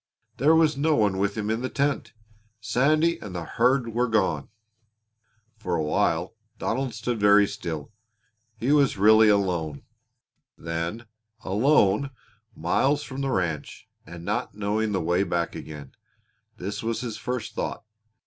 [0.37, 2.13] There was no one with him in the tent!
[2.59, 4.49] Sandy and the herd were gone!
[5.59, 7.91] For a while Donald stood very still.
[8.57, 9.83] He was really alone,
[10.57, 11.05] then
[11.41, 12.09] alone,
[12.55, 15.91] miles from the home ranch, and not knowing the way back again!
[16.57, 17.83] This was his first thought.